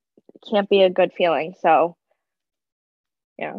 [0.48, 1.54] can't be a good feeling.
[1.60, 1.96] So
[3.38, 3.56] yeah.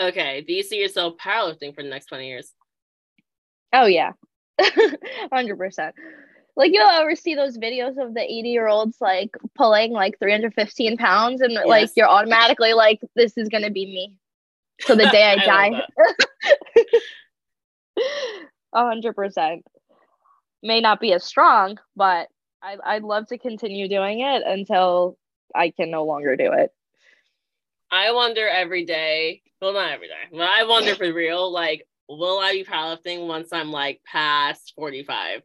[0.00, 0.40] Okay.
[0.46, 2.52] Do you see yourself powerlifting for the next 20 years?
[3.72, 4.12] Oh yeah.
[4.60, 5.92] 100%
[6.56, 10.96] like you'll ever see those videos of the 80 year olds like pulling like 315
[10.96, 11.66] pounds and yes.
[11.66, 14.16] like you're automatically like this is gonna be me
[14.80, 15.82] so the day i, I die
[18.74, 19.64] a hundred percent
[20.62, 22.28] may not be as strong but
[22.64, 25.18] I, i'd love to continue doing it until
[25.54, 26.70] i can no longer do it
[27.90, 32.38] i wonder every day well not every day but i wonder for real like will
[32.38, 35.42] i be powerlifting once i'm like past 45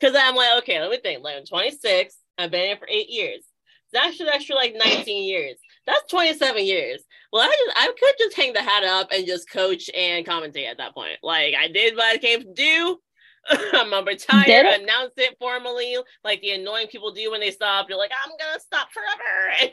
[0.00, 1.22] because I'm like, okay, let me think.
[1.22, 2.16] Like, I'm 26.
[2.38, 3.44] I've been here for eight years.
[3.92, 5.56] That's should extra like 19 years.
[5.86, 7.02] That's 27 years.
[7.32, 10.68] Well, I just I could just hang the hat up and just coach and commentate
[10.68, 11.18] at that point.
[11.22, 12.98] Like I did what I came to do.
[13.50, 17.88] I'm gonna retire, announce it formally, like the annoying people do when they stop.
[17.88, 19.72] You're like, I'm gonna stop forever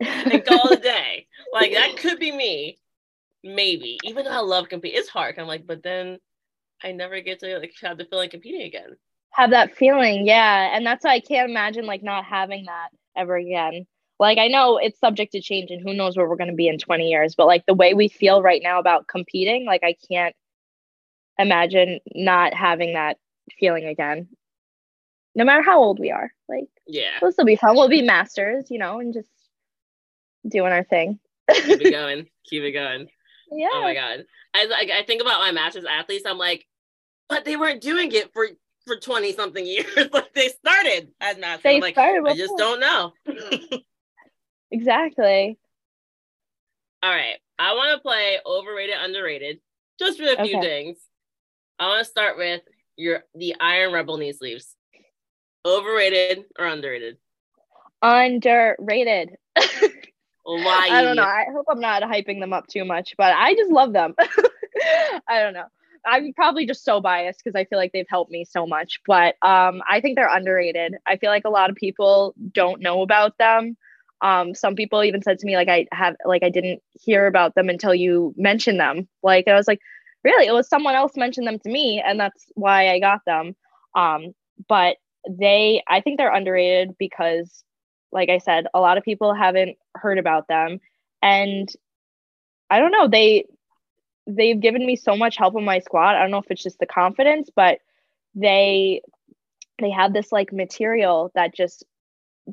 [0.00, 1.26] and, and call it a day.
[1.52, 2.78] Like that could be me,
[3.42, 3.98] maybe.
[4.04, 5.38] Even though I love compete, it's hard.
[5.38, 6.18] I'm like, but then
[6.82, 8.96] I never get to like have the feeling competing again
[9.36, 13.36] have that feeling yeah and that's why i can't imagine like not having that ever
[13.36, 13.86] again
[14.18, 16.68] like i know it's subject to change and who knows where we're going to be
[16.68, 19.94] in 20 years but like the way we feel right now about competing like i
[20.10, 20.34] can't
[21.38, 23.18] imagine not having that
[23.58, 24.28] feeling again
[25.34, 28.66] no matter how old we are like yeah we'll still be fun we'll be masters
[28.70, 29.28] you know and just
[30.48, 31.18] doing our thing
[31.50, 33.08] keep it going keep it going
[33.52, 34.20] yeah oh my god
[34.54, 36.66] as I, I think about my masters athletes i'm like
[37.28, 38.48] but they weren't doing it for
[38.86, 39.86] for 20 something years.
[40.12, 41.62] like they started as masters.
[41.62, 42.26] They like, started.
[42.26, 43.12] I just don't know.
[43.28, 43.82] Mm.
[44.70, 45.58] exactly.
[47.02, 47.36] All right.
[47.58, 49.60] I want to play overrated, underrated,
[49.98, 50.60] just for a few okay.
[50.60, 50.98] things.
[51.78, 52.62] I want to start with
[52.96, 54.74] your the Iron Rebel knee sleeves.
[55.64, 57.18] Overrated or underrated?
[58.00, 59.36] Underrated.
[60.44, 60.88] Why?
[60.90, 61.24] I don't know.
[61.24, 64.14] I hope I'm not hyping them up too much, but I just love them.
[65.28, 65.66] I don't know.
[66.06, 69.34] I'm probably just so biased because I feel like they've helped me so much, but
[69.42, 70.94] um, I think they're underrated.
[71.04, 73.76] I feel like a lot of people don't know about them.
[74.20, 77.54] Um, some people even said to me like I have like I didn't hear about
[77.56, 79.08] them until you mentioned them.
[79.22, 79.80] Like I was like,
[80.26, 80.48] really?
[80.48, 83.54] It was someone else mentioned them to me, and that's why I got them.
[83.94, 84.34] Um,
[84.68, 84.96] but
[85.28, 87.62] they, I think they're underrated because,
[88.10, 90.80] like I said, a lot of people haven't heard about them,
[91.22, 91.68] and
[92.68, 93.46] I don't know they
[94.26, 96.16] they've given me so much help in my squat.
[96.16, 97.78] I don't know if it's just the confidence, but
[98.34, 99.00] they
[99.80, 101.84] they have this like material that just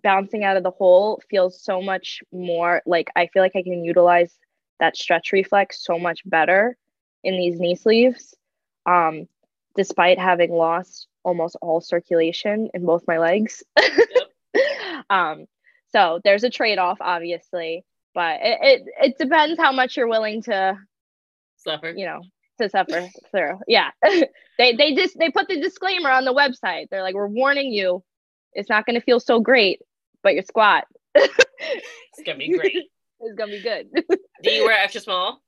[0.03, 3.83] bouncing out of the hole feels so much more like I feel like I can
[3.83, 4.37] utilize
[4.79, 6.77] that stretch reflex so much better
[7.23, 8.35] in these knee sleeves.
[8.85, 9.27] Um,
[9.75, 13.63] despite having lost almost all circulation in both my legs.
[13.79, 14.65] Yep.
[15.09, 15.45] um,
[15.91, 20.77] so there's a trade-off, obviously, but it, it it depends how much you're willing to
[21.57, 21.93] suffer.
[21.95, 22.21] You know,
[22.59, 23.59] to suffer through.
[23.67, 23.91] Yeah.
[24.57, 26.89] they they just they put the disclaimer on the website.
[26.89, 28.03] They're like, we're warning you,
[28.53, 29.81] it's not gonna feel so great,
[30.21, 30.85] but your squat.
[31.15, 32.89] it's gonna be great.
[33.19, 33.89] it's gonna be good.
[34.43, 35.42] Do you wear extra small?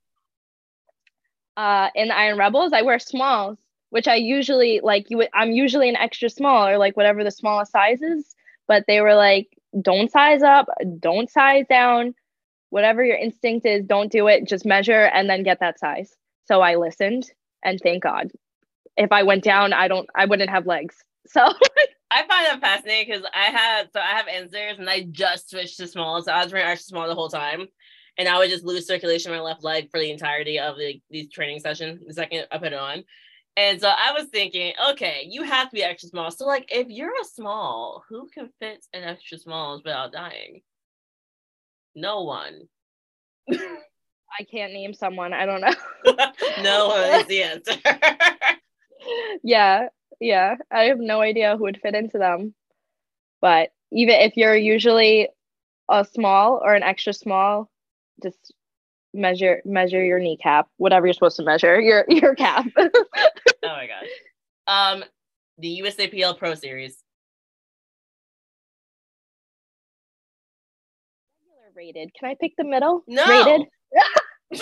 [1.57, 3.57] Uh in the Iron Rebels, I wear smalls,
[3.89, 7.31] which I usually like you would, I'm usually an extra small or like whatever the
[7.31, 8.35] smallest size is.
[8.67, 9.47] But they were like,
[9.81, 10.67] don't size up,
[10.99, 12.15] don't size down,
[12.69, 14.47] whatever your instinct is, don't do it.
[14.47, 16.13] Just measure and then get that size.
[16.45, 17.31] So I listened
[17.63, 18.31] and thank God.
[18.97, 20.95] If I went down, I don't I wouldn't have legs.
[21.27, 21.41] So
[22.11, 25.77] I find that fascinating because I had so I have Inzers and I just switched
[25.77, 26.21] to small.
[26.21, 27.67] So I was wearing extra small the whole time.
[28.17, 31.01] And I would just lose circulation in my left leg for the entirety of the
[31.09, 33.03] these training session the second I put it on.
[33.57, 36.31] And so I was thinking, okay, you have to be extra small.
[36.31, 40.61] So like if you're a small, who can fit an extra small without dying?
[41.95, 42.67] No one.
[43.49, 45.33] I can't name someone.
[45.33, 45.73] I don't know.
[46.61, 47.73] no one is the answer.
[49.43, 49.87] yeah,
[50.19, 50.55] yeah.
[50.69, 52.53] I have no idea who would fit into them.
[53.39, 55.29] But even if you're usually
[55.89, 57.69] a small or an extra small,
[58.21, 58.53] just
[59.13, 62.65] measure measure your kneecap, whatever you're supposed to measure, your your cap.
[62.77, 62.89] oh
[63.63, 64.09] my gosh.
[64.67, 65.03] Um
[65.57, 66.97] the USAPL Pro Series.
[71.47, 72.13] Regular rated.
[72.19, 73.03] Can I pick the middle?
[73.07, 73.25] No.
[73.25, 73.67] Rated.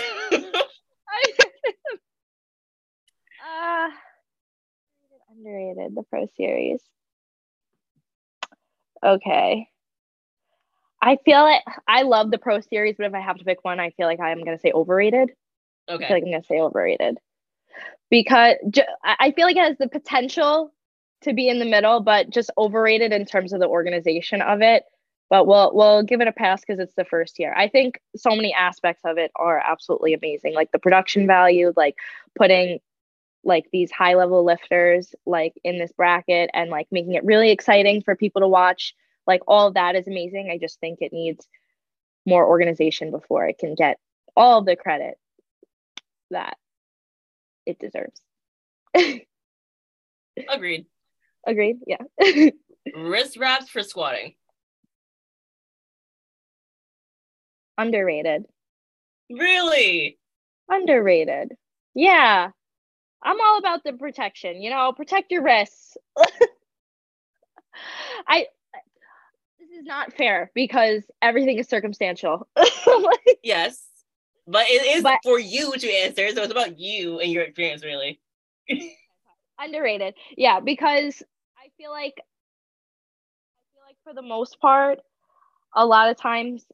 [3.43, 3.89] uh,
[5.35, 6.81] underrated the Pro Series.
[9.03, 9.67] Okay.
[11.03, 11.61] I feel it.
[11.87, 14.19] I love the Pro Series, but if I have to pick one, I feel like
[14.19, 15.31] I am going to say overrated.
[15.89, 16.05] Okay.
[16.05, 17.17] I feel like I'm going to say overrated
[18.09, 18.55] because
[19.03, 20.73] I feel like it has the potential
[21.23, 24.83] to be in the middle, but just overrated in terms of the organization of it
[25.33, 27.51] but we'll we'll give it a pass because it's the first year.
[27.57, 31.95] I think so many aspects of it are absolutely amazing, like the production value, like
[32.37, 32.77] putting
[33.43, 38.03] like these high level lifters like in this bracket and like making it really exciting
[38.03, 38.93] for people to watch.
[39.25, 40.49] Like all that is amazing.
[40.51, 41.47] I just think it needs
[42.25, 43.97] more organization before it can get
[44.35, 45.15] all the credit
[46.31, 46.57] that
[47.65, 48.21] it deserves.
[50.49, 50.85] Agreed.
[51.45, 51.77] Agreed.
[51.85, 52.03] Yeah.
[52.95, 54.33] Wrist wraps for squatting.
[57.77, 58.45] Underrated.
[59.29, 60.17] Really?
[60.69, 61.53] Underrated.
[61.95, 62.49] Yeah.
[63.21, 65.95] I'm all about the protection, you know, protect your wrists.
[68.27, 68.47] I
[69.73, 72.47] is not fair because everything is circumstantial.
[73.43, 73.83] yes.
[74.47, 76.29] But it is but, for you to answer.
[76.29, 78.19] So it's about you and your experience really.
[79.59, 80.15] underrated.
[80.37, 81.23] Yeah, because
[81.57, 84.99] I feel like I feel like for the most part,
[85.75, 86.65] a lot of times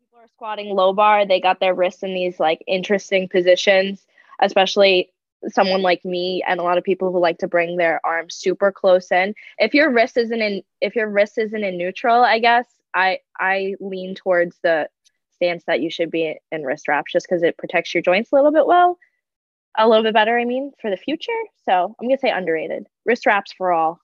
[0.00, 4.06] people are squatting low bar, they got their wrists in these like interesting positions,
[4.40, 5.10] especially
[5.48, 8.72] someone like me and a lot of people who like to bring their arms super
[8.72, 9.34] close in.
[9.58, 13.74] If your wrist isn't in if your wrist isn't in neutral, I guess I I
[13.80, 14.88] lean towards the
[15.34, 18.34] stance that you should be in wrist wraps just because it protects your joints a
[18.34, 18.98] little bit well,
[19.76, 21.32] a little bit better, I mean, for the future.
[21.64, 22.86] So I'm gonna say underrated.
[23.04, 24.00] Wrist wraps for all.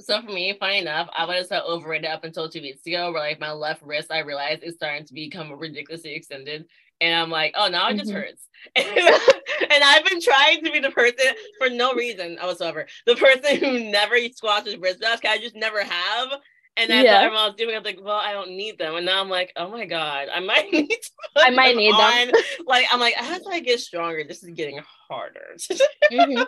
[0.00, 3.20] So for me, funny enough, I was so overrated up until two weeks ago, where
[3.20, 6.66] like my left wrist, I realized is starting to become ridiculously extended,
[7.02, 8.20] and I'm like, oh, now it just mm-hmm.
[8.20, 8.48] hurts.
[8.76, 11.26] and I've been trying to be the person
[11.58, 15.22] for no reason whatsoever, the person who never squashes wrist wraps.
[15.28, 16.28] I just never have.
[16.76, 17.12] And I yeah.
[17.12, 18.94] thought everyone was doing, I was like, well, I don't need them.
[18.94, 20.90] And now I'm like, oh my God, I might need
[21.36, 22.28] I might need on.
[22.28, 22.42] them.
[22.66, 25.48] like, I'm like, as I get stronger, this is getting harder.
[25.58, 26.42] mm-hmm.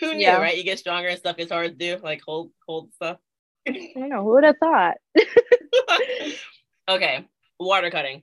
[0.00, 0.38] Who knew, yeah.
[0.38, 0.56] right?
[0.56, 3.18] You get stronger and stuff is hard to do, like hold hold stuff.
[3.66, 4.22] I don't know.
[4.22, 4.96] Who would have thought?
[6.88, 7.26] okay.
[7.60, 8.22] Water cutting.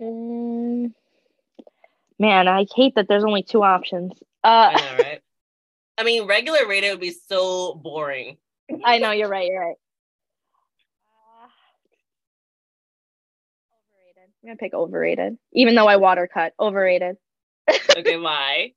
[0.00, 0.92] Mm,
[2.18, 4.12] man, I hate that there's only two options.
[4.44, 5.20] Uh, I know, right?
[5.98, 8.36] I mean, regular rated would be so boring.
[8.84, 9.48] I know you're right.
[9.48, 9.76] You're right.
[11.08, 11.48] Uh,
[13.74, 14.30] overrated.
[14.42, 16.52] I'm gonna pick overrated, even though I water cut.
[16.60, 17.16] Overrated.
[17.96, 18.72] okay, why?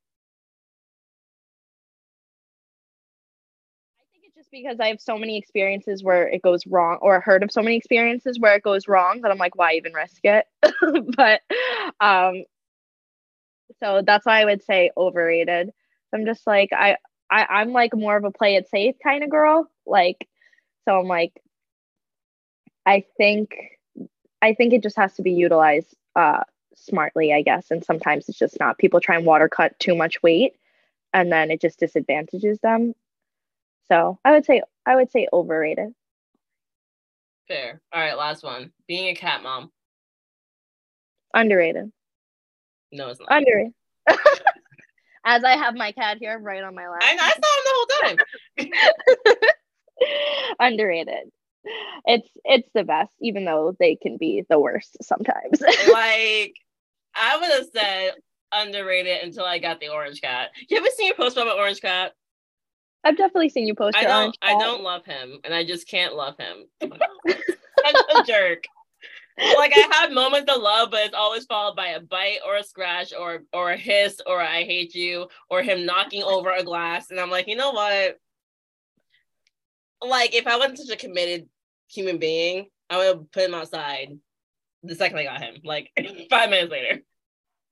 [4.52, 7.78] Because I have so many experiences where it goes wrong, or heard of so many
[7.78, 10.46] experiences where it goes wrong that I'm like, why even risk it?
[11.18, 11.42] but
[12.00, 12.44] um,
[13.80, 15.72] so that's why I would say overrated.
[16.14, 16.98] I'm just like I,
[17.30, 19.70] I I'm like more of a play it safe kind of girl.
[19.86, 20.28] Like,
[20.86, 21.42] so I'm like,
[22.86, 23.56] I think
[24.42, 26.44] I think it just has to be utilized uh
[26.76, 27.72] smartly, I guess.
[27.72, 28.78] And sometimes it's just not.
[28.78, 30.54] People try and water cut too much weight
[31.14, 32.94] and then it just disadvantages them.
[33.92, 35.90] So I would say I would say overrated.
[37.50, 37.82] Fair.
[37.92, 38.72] All right, last one.
[38.88, 39.70] Being a cat mom.
[41.34, 41.92] Underrated.
[42.94, 43.28] No, it's not.
[43.30, 43.74] Underrated.
[45.26, 47.02] As I have my cat here right on my lap.
[47.04, 48.18] I, I saw him
[48.58, 49.46] the whole time.
[50.60, 51.30] Underrated.
[52.06, 55.62] It's it's the best, even though they can be the worst sometimes.
[55.92, 56.56] like
[57.14, 58.14] I would have said
[58.54, 60.52] underrated until I got the orange cat.
[60.70, 62.14] You ever seen a post about orange cat?
[63.04, 63.98] I've definitely seen you post.
[63.98, 64.38] I don't.
[64.42, 66.66] I don't love him, and I just can't love him.
[66.82, 68.66] Such a jerk.
[69.38, 72.64] Like I have moments of love, but it's always followed by a bite or a
[72.64, 77.10] scratch or or a hiss or I hate you or him knocking over a glass,
[77.10, 78.20] and I'm like, you know what?
[80.02, 81.48] Like if I wasn't such a committed
[81.90, 84.18] human being, I would put him outside
[84.84, 85.56] the second I got him.
[85.64, 85.92] Like
[86.30, 87.02] five minutes later.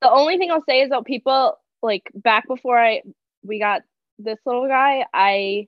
[0.01, 3.01] The only thing I'll say is that people like back before I
[3.43, 3.81] we got
[4.19, 5.67] this little guy, I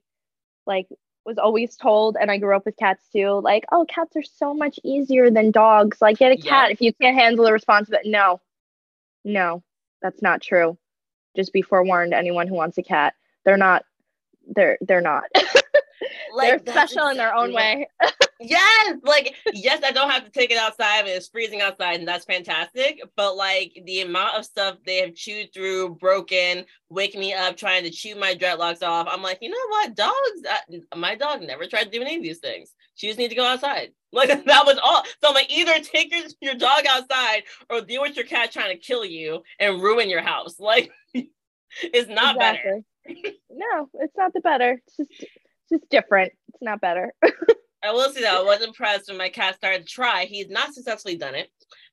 [0.68, 0.88] like
[1.26, 4.54] was always told, and I grew up with cats too, like, oh, cats are so
[4.54, 6.02] much easier than dogs.
[6.02, 6.74] Like, get a cat yeah.
[6.74, 8.10] if you can't handle the responsibility.
[8.10, 8.40] No,
[9.24, 9.64] no,
[10.02, 10.78] that's not true.
[11.36, 13.14] Just be forewarned, anyone who wants a cat,
[13.46, 13.84] they're not.
[14.56, 15.24] They're they're not.
[16.36, 17.88] like, they're special in their own way.
[18.42, 22.08] yes, like yes, I don't have to take it outside and it's freezing outside, and
[22.08, 23.02] that's fantastic.
[23.16, 27.84] But like the amount of stuff they have chewed through, broken, wake me up trying
[27.84, 29.08] to chew my dreadlocks off.
[29.10, 30.16] I'm like, you know what, dogs?
[30.50, 32.74] Uh, my dog never tried to do any of these things.
[32.96, 33.92] She just needs to go outside.
[34.14, 35.06] Like that was all.
[35.24, 38.76] So I'm like, either take your, your dog outside or deal with your cat trying
[38.76, 40.56] to kill you and ruin your house.
[40.60, 42.84] Like it's not exactly.
[43.06, 43.38] better.
[43.50, 44.82] no, it's not the better.
[44.86, 46.34] It's just it's just different.
[46.50, 47.14] It's not better.
[47.84, 50.26] I will say though, I was impressed when my cat started to try.
[50.26, 51.50] He's not successfully done it,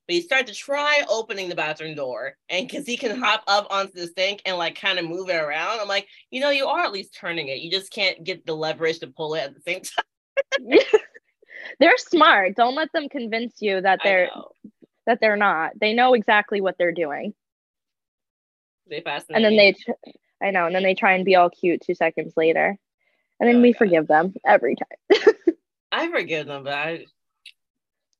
[0.07, 2.35] but he started to try opening the bathroom door.
[2.49, 3.21] And because he can mm-hmm.
[3.21, 6.41] hop up onto the sink and like kind of move it around, I'm like, you
[6.41, 7.59] know, you are at least turning it.
[7.59, 9.81] You just can't get the leverage to pull it at the same
[10.69, 10.79] time.
[11.79, 12.55] they're smart.
[12.55, 14.29] Don't let them convince you that they're
[15.05, 15.71] that they're not.
[15.79, 17.33] They know exactly what they're doing.
[18.89, 19.35] They fascinate.
[19.35, 19.75] And then they,
[20.41, 22.77] I know, and then they try and be all cute two seconds later,
[23.39, 23.77] and then oh we God.
[23.77, 25.19] forgive them every time.
[25.91, 27.05] I forgive them, but I.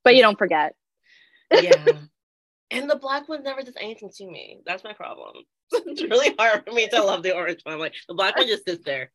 [0.04, 0.74] But you don't forget.
[1.52, 1.84] yeah.
[2.72, 4.60] And the black one never does anything to me.
[4.64, 5.44] That's my problem.
[5.72, 7.74] it's really hard for me to love the orange one.
[7.74, 9.10] I'm like the black one just sits there.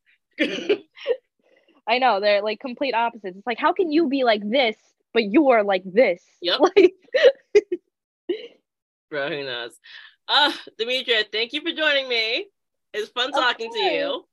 [1.87, 3.37] I know they're like complete opposites.
[3.37, 4.75] It's like how can you be like this,
[5.13, 6.21] but you are like this?
[6.41, 6.59] Yep.
[6.75, 6.93] Like...
[9.09, 9.71] Bro, who knows?
[10.27, 12.47] Uh, Demetria, thank you for joining me.
[12.93, 14.25] It's fun talking to you.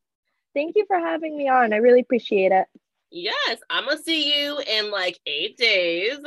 [0.55, 1.73] Thank you for having me on.
[1.73, 2.67] I really appreciate it.
[3.13, 6.19] Yes, I'm gonna see you in like eight days.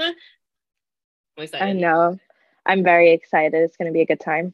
[1.54, 2.20] i know.
[2.66, 3.56] I'm very excited.
[3.56, 4.54] It's gonna be a good time.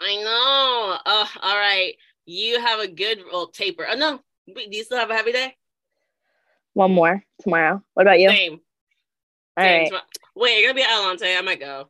[0.00, 0.96] I know.
[1.04, 1.94] Uh, all right.
[2.24, 3.84] You have a good well, taper.
[3.88, 4.20] Oh no.
[4.46, 5.56] Do you still have a happy day?
[6.74, 7.82] One more tomorrow.
[7.94, 8.30] What about you?
[8.30, 8.60] Same.
[9.56, 9.92] All Same.
[9.92, 10.02] right.
[10.36, 11.36] Wait, you're gonna be at Alante.
[11.36, 11.88] I might go.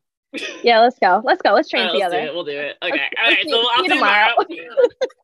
[0.62, 1.20] yeah, let's go.
[1.22, 1.52] Let's go.
[1.52, 2.16] Let's train right, together.
[2.16, 2.34] Let's do it.
[2.34, 2.76] We'll do it.
[2.82, 2.92] Okay.
[2.92, 3.46] Let's, all right.
[3.46, 4.30] So I'll see you tomorrow.
[4.48, 4.88] tomorrow.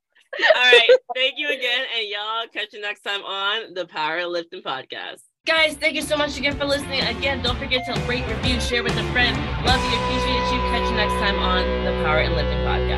[0.56, 0.90] All right.
[1.14, 1.84] Thank you again.
[1.96, 5.20] And y'all catch you next time on the Power Lifting Podcast.
[5.46, 7.00] Guys, thank you so much again for listening.
[7.02, 9.34] Again, don't forget to rate, review, share with a friend.
[9.64, 10.60] Love you, appreciate you.
[10.70, 12.97] Catch you next time on the Power in Lifting Podcast.